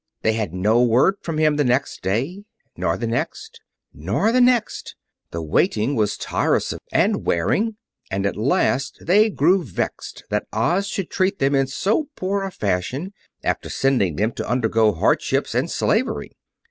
[0.23, 2.43] They had no word from him the next day,
[2.75, 3.61] nor the next,
[3.93, 4.95] nor the next.
[5.29, 7.75] The waiting was tiresome and wearing,
[8.09, 12.49] and at last they grew vexed that Oz should treat them in so poor a
[12.51, 16.35] fashion, after sending them to undergo hardships and slavery.